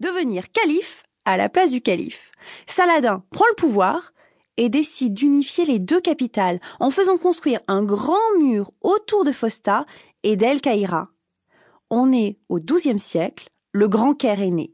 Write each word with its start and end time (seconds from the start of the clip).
devenir 0.00 0.50
calife 0.52 1.04
à 1.24 1.36
la 1.36 1.48
place 1.48 1.70
du 1.70 1.80
calife. 1.80 2.32
Saladin 2.66 3.24
prend 3.30 3.44
le 3.50 3.56
pouvoir 3.56 4.12
et 4.56 4.68
décide 4.68 5.14
d'unifier 5.14 5.64
les 5.64 5.78
deux 5.78 6.00
capitales 6.00 6.60
en 6.80 6.90
faisant 6.90 7.16
construire 7.16 7.60
un 7.68 7.82
grand 7.82 8.18
mur 8.38 8.72
autour 8.82 9.24
de 9.24 9.32
Fosta 9.32 9.86
et 10.22 10.36
d'El 10.36 10.60
Caïra. 10.60 11.08
On 11.90 12.12
est 12.12 12.38
au 12.48 12.58
XIIe 12.58 12.98
siècle, 12.98 13.48
le 13.72 13.88
Grand 13.88 14.14
Caire 14.14 14.40
est 14.40 14.50
né. 14.50 14.72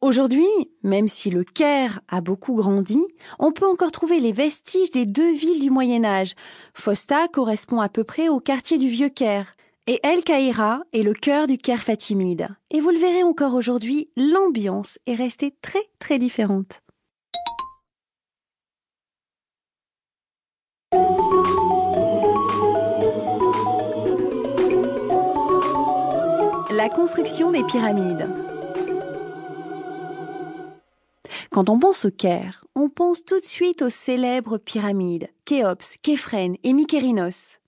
Aujourd'hui, 0.00 0.46
même 0.84 1.08
si 1.08 1.30
le 1.30 1.42
Caire 1.42 2.00
a 2.08 2.20
beaucoup 2.20 2.54
grandi, 2.54 3.00
on 3.40 3.50
peut 3.50 3.66
encore 3.66 3.90
trouver 3.90 4.20
les 4.20 4.32
vestiges 4.32 4.92
des 4.92 5.06
deux 5.06 5.32
villes 5.32 5.60
du 5.60 5.70
Moyen 5.70 6.04
Âge. 6.04 6.34
Fosta 6.72 7.26
correspond 7.28 7.80
à 7.80 7.88
peu 7.88 8.04
près 8.04 8.28
au 8.28 8.38
quartier 8.38 8.78
du 8.78 8.88
Vieux 8.88 9.08
Caire, 9.08 9.56
et 9.88 10.00
El 10.02 10.22
Caïra 10.22 10.82
est 10.92 11.02
le 11.02 11.14
cœur 11.14 11.46
du 11.46 11.56
Caire 11.56 11.82
fatimide. 11.82 12.48
Et 12.70 12.78
vous 12.78 12.90
le 12.90 12.98
verrez 12.98 13.22
encore 13.22 13.54
aujourd'hui, 13.54 14.10
l'ambiance 14.16 14.98
est 15.06 15.14
restée 15.14 15.54
très 15.62 15.82
très 15.98 16.18
différente. 16.18 16.82
La 26.70 26.90
construction 26.90 27.50
des 27.50 27.64
pyramides. 27.64 28.28
Quand 31.50 31.70
on 31.70 31.78
pense 31.78 32.04
au 32.04 32.10
Caire, 32.10 32.66
on 32.74 32.90
pense 32.90 33.24
tout 33.24 33.40
de 33.40 33.44
suite 33.44 33.80
aux 33.80 33.88
célèbres 33.88 34.58
pyramides, 34.58 35.28
Khéops, 35.46 35.96
Képhrène 36.02 36.56
et 36.62 36.74
Mykérinos. 36.74 37.58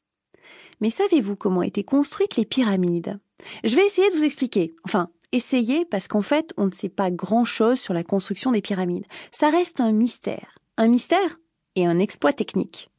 Mais 0.81 0.91
savez-vous 0.91 1.37
comment 1.37 1.63
étaient 1.63 1.85
construites 1.85 2.37
les 2.37 2.47
pyramides? 2.47 3.19
Je 3.65 3.77
vais 3.77 3.87
essayer 3.87 4.11
de 4.11 4.17
vous 4.17 4.25
expliquer. 4.25 4.75
Enfin, 4.85 5.11
essayer 5.33 5.85
parce 5.85 6.09
qu'en 6.09 6.23
fait, 6.23 6.53
on 6.57 6.67
ne 6.67 6.73
sait 6.73 6.89
pas 6.89 7.11
grand-chose 7.11 7.79
sur 7.79 7.95
la 7.95 8.05
construction 8.05 8.53
des 8.53 8.63
pyramides. 8.63 9.07
Ça 9.31 9.51
reste 9.51 9.81
un 9.81 9.93
mystère. 9.93 10.59
Un 10.77 10.89
mystère 10.89 11.39
et 11.77 11.87
un 11.87 11.99
exploit 11.99 12.33
technique. 12.33 12.91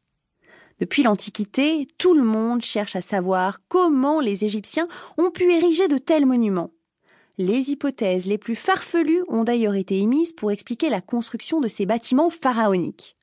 Depuis 0.79 1.03
l'Antiquité, 1.03 1.87
tout 1.97 2.15
le 2.15 2.23
monde 2.23 2.63
cherche 2.63 2.95
à 2.95 3.01
savoir 3.01 3.59
comment 3.67 4.19
les 4.19 4.45
Égyptiens 4.45 4.87
ont 5.17 5.29
pu 5.29 5.51
ériger 5.51 5.87
de 5.87 5.99
tels 5.99 6.25
monuments. 6.25 6.71
Les 7.37 7.71
hypothèses 7.71 8.27
les 8.27 8.37
plus 8.37 8.55
farfelues 8.55 9.23
ont 9.27 9.43
d'ailleurs 9.43 9.75
été 9.75 9.99
émises 9.99 10.33
pour 10.33 10.51
expliquer 10.51 10.89
la 10.89 11.01
construction 11.01 11.61
de 11.61 11.67
ces 11.67 11.85
bâtiments 11.85 12.29
pharaoniques. 12.29 13.15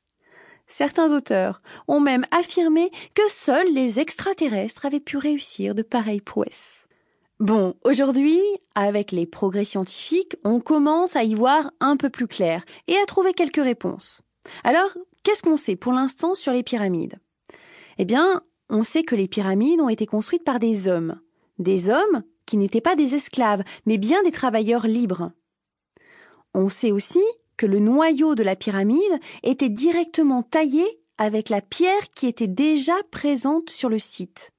Certains 0.69 1.11
auteurs 1.13 1.61
ont 1.87 1.99
même 1.99 2.25
affirmé 2.31 2.91
que 3.15 3.27
seuls 3.27 3.73
les 3.73 3.99
extraterrestres 3.99 4.85
avaient 4.85 4.99
pu 4.99 5.17
réussir 5.17 5.73
de 5.73 5.81
pareilles 5.81 6.21
prouesses. 6.21 6.85
Bon, 7.39 7.73
aujourd'hui, 7.83 8.39
avec 8.75 9.11
les 9.11 9.25
progrès 9.25 9.65
scientifiques, 9.65 10.37
on 10.43 10.59
commence 10.59 11.15
à 11.15 11.23
y 11.23 11.33
voir 11.33 11.71
un 11.79 11.97
peu 11.97 12.09
plus 12.09 12.27
clair 12.27 12.63
et 12.87 12.95
à 12.97 13.05
trouver 13.05 13.33
quelques 13.33 13.63
réponses. 13.63 14.21
Alors, 14.63 14.89
qu'est-ce 15.23 15.41
qu'on 15.41 15.57
sait 15.57 15.75
pour 15.75 15.91
l'instant 15.91 16.35
sur 16.35 16.53
les 16.53 16.63
pyramides? 16.63 17.17
Eh 17.97 18.05
bien, 18.05 18.41
on 18.69 18.83
sait 18.83 19.03
que 19.03 19.15
les 19.15 19.27
pyramides 19.27 19.81
ont 19.81 19.89
été 19.89 20.05
construites 20.05 20.43
par 20.43 20.59
des 20.59 20.87
hommes. 20.87 21.19
Des 21.57 21.89
hommes 21.89 22.23
qui 22.45 22.57
n'étaient 22.57 22.79
pas 22.79 22.95
des 22.95 23.15
esclaves, 23.15 23.63
mais 23.87 23.97
bien 23.97 24.21
des 24.21 24.31
travailleurs 24.31 24.85
libres. 24.85 25.31
On 26.53 26.69
sait 26.69 26.91
aussi 26.91 27.23
que 27.59 27.65
le 27.65 27.79
noyau 27.79 28.35
de 28.35 28.43
la 28.43 28.55
pyramide 28.55 29.19
était 29.43 29.67
directement 29.67 30.43
taillé 30.43 30.85
avec 31.17 31.49
la 31.49 31.59
pierre 31.59 32.09
qui 32.15 32.25
était 32.25 32.47
déjà 32.47 32.93
présente 33.11 33.69
sur 33.69 33.89
le 33.89 33.99
site. 33.99 34.51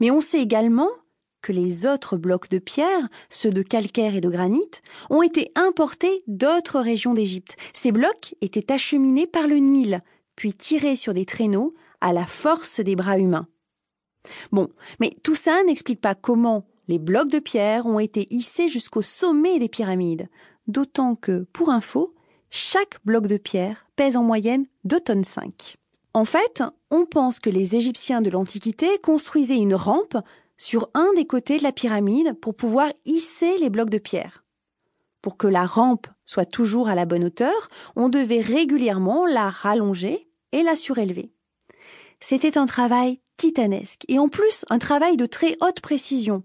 Mais 0.00 0.10
on 0.10 0.20
sait 0.20 0.42
également 0.42 0.90
que 1.40 1.52
les 1.52 1.86
autres 1.86 2.18
blocs 2.18 2.50
de 2.50 2.58
pierre, 2.58 3.08
ceux 3.30 3.48
de 3.48 3.62
calcaire 3.62 4.14
et 4.14 4.20
de 4.20 4.28
granit, 4.28 4.70
ont 5.08 5.22
été 5.22 5.50
importés 5.54 6.24
d'autres 6.26 6.78
régions 6.78 7.14
d'Égypte. 7.14 7.56
Ces 7.72 7.90
blocs 7.90 8.34
étaient 8.42 8.70
acheminés 8.70 9.26
par 9.26 9.46
le 9.46 9.56
Nil, 9.56 10.02
puis 10.34 10.52
tirés 10.52 10.96
sur 10.96 11.14
des 11.14 11.24
traîneaux 11.24 11.72
à 12.02 12.12
la 12.12 12.26
force 12.26 12.80
des 12.80 12.96
bras 12.96 13.18
humains. 13.18 13.48
Bon, 14.52 14.68
mais 15.00 15.16
tout 15.22 15.36
ça 15.36 15.64
n'explique 15.64 16.02
pas 16.02 16.14
comment 16.14 16.66
les 16.86 16.98
blocs 16.98 17.30
de 17.30 17.38
pierre 17.38 17.86
ont 17.86 17.98
été 17.98 18.26
hissés 18.28 18.68
jusqu'au 18.68 19.00
sommet 19.00 19.58
des 19.58 19.70
pyramides, 19.70 20.28
d'autant 20.66 21.14
que, 21.14 21.46
pour 21.54 21.70
info, 21.70 22.12
chaque 22.56 22.96
bloc 23.04 23.26
de 23.26 23.36
pierre 23.36 23.86
pèse 23.96 24.16
en 24.16 24.22
moyenne 24.22 24.64
2 24.84 25.00
tonnes 25.00 25.24
5. 25.24 25.74
En 26.14 26.24
fait, 26.24 26.62
on 26.90 27.04
pense 27.04 27.38
que 27.38 27.50
les 27.50 27.76
Égyptiens 27.76 28.22
de 28.22 28.30
l'Antiquité 28.30 28.98
construisaient 28.98 29.58
une 29.58 29.74
rampe 29.74 30.16
sur 30.56 30.88
un 30.94 31.12
des 31.14 31.26
côtés 31.26 31.58
de 31.58 31.62
la 31.62 31.72
pyramide 31.72 32.32
pour 32.40 32.56
pouvoir 32.56 32.90
hisser 33.04 33.58
les 33.58 33.68
blocs 33.68 33.90
de 33.90 33.98
pierre. 33.98 34.42
Pour 35.20 35.36
que 35.36 35.46
la 35.46 35.66
rampe 35.66 36.06
soit 36.24 36.46
toujours 36.46 36.88
à 36.88 36.94
la 36.94 37.04
bonne 37.04 37.24
hauteur, 37.24 37.68
on 37.94 38.08
devait 38.08 38.40
régulièrement 38.40 39.26
la 39.26 39.50
rallonger 39.50 40.26
et 40.52 40.62
la 40.62 40.76
surélever. 40.76 41.34
C'était 42.20 42.56
un 42.56 42.64
travail 42.64 43.20
titanesque 43.36 44.06
et 44.08 44.18
en 44.18 44.28
plus 44.28 44.64
un 44.70 44.78
travail 44.78 45.18
de 45.18 45.26
très 45.26 45.58
haute 45.60 45.82
précision. 45.82 46.42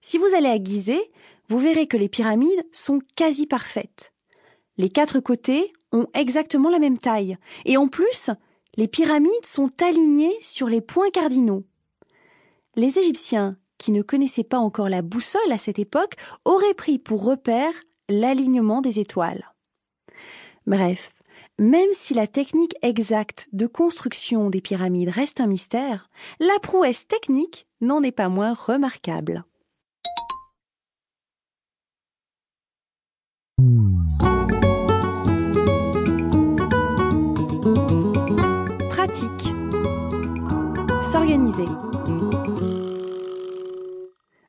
Si 0.00 0.16
vous 0.16 0.32
allez 0.36 0.48
à 0.48 0.62
Gizeh, 0.62 1.02
vous 1.48 1.58
verrez 1.58 1.88
que 1.88 1.96
les 1.96 2.08
pyramides 2.08 2.64
sont 2.70 3.00
quasi 3.16 3.48
parfaites. 3.48 4.13
Les 4.76 4.88
quatre 4.88 5.20
côtés 5.20 5.72
ont 5.92 6.06
exactement 6.14 6.68
la 6.68 6.78
même 6.78 6.98
taille. 6.98 7.36
Et 7.64 7.76
en 7.76 7.88
plus, 7.88 8.30
les 8.76 8.88
pyramides 8.88 9.46
sont 9.46 9.70
alignées 9.80 10.36
sur 10.40 10.68
les 10.68 10.80
points 10.80 11.10
cardinaux. 11.10 11.64
Les 12.76 12.98
Égyptiens, 12.98 13.56
qui 13.78 13.92
ne 13.92 14.02
connaissaient 14.02 14.44
pas 14.44 14.58
encore 14.58 14.88
la 14.88 15.02
boussole 15.02 15.52
à 15.52 15.58
cette 15.58 15.78
époque, 15.78 16.16
auraient 16.44 16.74
pris 16.74 16.98
pour 16.98 17.24
repère 17.24 17.72
l'alignement 18.08 18.80
des 18.80 18.98
étoiles. 18.98 19.52
Bref, 20.66 21.12
même 21.58 21.90
si 21.92 22.14
la 22.14 22.26
technique 22.26 22.74
exacte 22.82 23.48
de 23.52 23.66
construction 23.66 24.50
des 24.50 24.60
pyramides 24.60 25.10
reste 25.10 25.40
un 25.40 25.46
mystère, 25.46 26.10
la 26.40 26.58
prouesse 26.60 27.06
technique 27.06 27.66
n'en 27.80 28.02
est 28.02 28.12
pas 28.12 28.28
moins 28.28 28.54
remarquable. 28.54 29.44
S'organiser. 41.14 41.66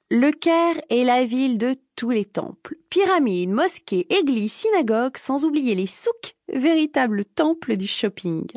Le 0.09 0.31
Caire 0.31 0.81
est 0.89 1.03
la 1.03 1.23
ville 1.23 1.59
de 1.59 1.75
tous 1.95 2.09
les 2.09 2.25
temples. 2.25 2.77
Pyramides, 2.89 3.51
mosquées, 3.51 4.11
églises, 4.11 4.51
synagogues, 4.51 5.17
sans 5.17 5.45
oublier 5.45 5.75
les 5.75 5.85
souks, 5.85 6.33
véritables 6.51 7.23
temples 7.23 7.77
du 7.77 7.85
shopping. 7.85 8.47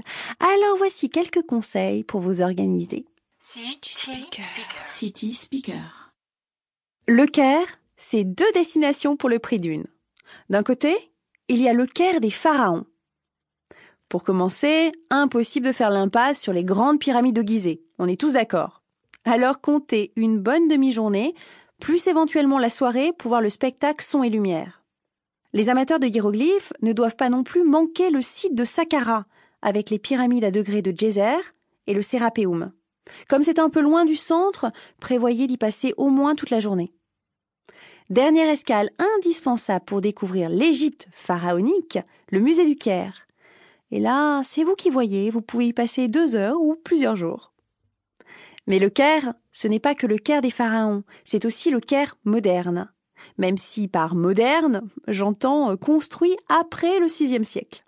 Alors 0.41 0.78
voici 0.78 1.10
quelques 1.10 1.42
conseils 1.42 2.02
pour 2.02 2.22
vous 2.22 2.41
organiser. 2.41 3.04
City 3.42 3.92
Speaker. 3.92 4.44
City 4.86 5.34
Speaker. 5.34 6.14
Le 7.06 7.26
Caire, 7.26 7.69
c'est 7.96 8.25
deux 8.25 8.50
destinations 8.54 9.19
pour 9.19 9.28
le 9.28 9.38
prix 9.38 9.60
d'une. 9.60 9.86
D'un 10.48 10.62
côté, 10.62 10.96
il 11.48 11.60
y 11.60 11.69
a 11.69 11.75
le 11.75 11.84
Caire 11.84 12.22
des 12.22 12.30
pharaons. 12.30 12.86
Pour 14.08 14.24
commencer, 14.24 14.92
impossible 15.10 15.66
de 15.66 15.72
faire 15.72 15.91
l'impasse 15.91 16.41
sur 16.41 16.54
les 16.54 16.64
grandes 16.64 16.98
pyramides 16.98 17.36
de 17.36 17.46
Gizeh. 17.46 17.82
On 17.98 18.08
est 18.08 18.19
tous 18.19 18.32
d'accord. 18.32 18.82
Alors 19.24 19.60
comptez 19.60 20.12
une 20.16 20.38
bonne 20.38 20.66
demi-journée, 20.66 21.34
plus 21.78 22.06
éventuellement 22.06 22.58
la 22.58 22.70
soirée 22.70 23.12
pour 23.12 23.28
voir 23.28 23.42
le 23.42 23.50
spectacle 23.50 24.02
son 24.02 24.22
et 24.22 24.30
lumière. 24.30 24.82
Les 25.52 25.69
amateurs 25.69 26.00
de 26.00 26.06
hiéroglyphes 26.06 26.72
ne 26.80 26.92
doivent 26.92 27.16
pas 27.16 27.28
non 27.28 27.42
plus 27.42 27.64
manquer 27.64 28.10
le 28.10 28.22
site 28.22 28.54
de 28.54 28.64
Saqqara, 28.64 29.26
avec 29.60 29.91
les 29.91 29.98
pyramides 29.98 30.44
à 30.44 30.50
degrés 30.50 30.82
de 30.82 30.92
Djezer 30.96 31.38
et 31.86 31.92
le 31.92 32.02
Sérapéum. 32.02 32.72
Comme 33.28 33.42
c'est 33.42 33.58
un 33.58 33.69
peu 33.69 33.80
loin 33.80 34.04
du 34.04 34.16
centre, 34.16 34.72
prévoyez 35.00 35.46
d'y 35.46 35.58
passer 35.58 35.92
au 35.98 36.08
moins 36.08 36.34
toute 36.34 36.50
la 36.50 36.60
journée. 36.60 36.92
Dernière 38.08 38.48
escale 38.48 38.90
indispensable 39.16 39.84
pour 39.84 40.00
découvrir 40.00 40.49
l'Égypte 40.49 41.08
pharaonique, 41.12 41.99
le 42.31 42.40
musée 42.40 42.64
du 42.64 42.76
Caire. 42.76 43.27
Et 43.90 44.00
là, 44.00 44.43
c'est 44.44 44.64
vous 44.64 44.75
qui 44.75 44.90
voyez, 44.90 45.31
vous 45.31 45.43
pouvez 45.43 45.69
y 45.69 45.73
passer 45.73 46.08
deux 46.08 46.35
heures 46.35 46.61
ou 46.61 46.76
plusieurs 46.76 47.17
jours. 47.17 47.52
Mais 48.67 48.79
le 48.79 48.90
Caire, 48.90 49.32
ce 49.50 49.67
n'est 49.67 49.81
pas 49.81 49.94
que 49.94 50.06
le 50.06 50.19
Caire 50.19 50.43
des 50.43 50.50
pharaons, 50.50 51.05
c'est 51.25 51.46
aussi 51.46 51.70
le 51.70 51.81
Caire 51.81 52.17
moderne. 52.25 52.93
Même 53.38 53.56
si 53.56 53.88
par 53.88 54.14
moderne, 54.14 54.82
j'entends 55.08 55.76
construit 55.76 56.37
après 56.49 57.00
le 57.00 57.06
VIe 57.06 57.44
siècle. 57.44 57.85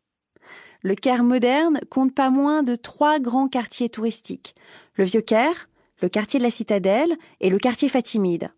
Le 0.82 0.94
Caire 0.94 1.22
moderne 1.22 1.80
compte 1.90 2.14
pas 2.14 2.30
moins 2.30 2.62
de 2.62 2.74
trois 2.74 3.20
grands 3.20 3.48
quartiers 3.48 3.90
touristiques. 3.90 4.54
Le 4.94 5.04
Vieux 5.04 5.20
Caire, 5.20 5.68
le 6.00 6.08
quartier 6.08 6.38
de 6.38 6.44
la 6.44 6.50
Citadelle 6.50 7.14
et 7.40 7.50
le 7.50 7.58
quartier 7.58 7.90
fatimide. 7.90 8.50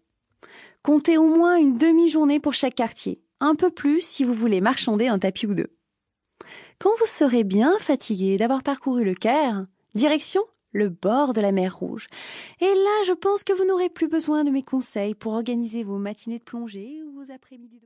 Comptez 0.83 1.19
au 1.19 1.27
moins 1.27 1.57
une 1.57 1.77
demi-journée 1.77 2.39
pour 2.39 2.55
chaque 2.55 2.77
quartier, 2.77 3.21
un 3.41 3.57
peu 3.57 3.71
plus 3.71 4.01
si 4.01 4.23
vous 4.23 4.35
voulez 4.35 4.61
marchander 4.61 5.09
un 5.09 5.19
tapis 5.19 5.47
ou 5.47 5.55
deux. 5.55 5.73
Quand 6.83 6.99
vous 6.99 7.07
serez 7.07 7.45
bien 7.45 7.79
fatigué 7.79 8.37
d'avoir 8.37 8.65
parcouru 8.65 9.05
le 9.05 9.15
Caire, 9.15 9.67
direction 9.95 10.43
le 10.73 10.89
bord 10.89 11.33
de 11.33 11.41
la 11.41 11.53
mer 11.53 11.77
Rouge. 11.77 12.09
Et 12.61 12.65
là, 12.65 13.05
je 13.07 13.13
pense 13.13 13.45
que 13.45 13.53
vous 13.53 13.65
n'aurez 13.65 13.89
plus 13.89 14.09
besoin 14.09 14.43
de 14.43 14.51
mes 14.51 14.65
conseils 14.65 15.15
pour 15.15 15.35
organiser 15.35 15.85
vos 15.85 15.99
matinées 15.99 16.41
de 16.41 16.43
plongée 16.43 17.05
ou 17.07 17.13
vos 17.13 17.31
après-midi 17.31 17.77
de 17.77 17.81